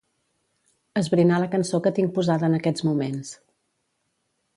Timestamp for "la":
1.43-1.49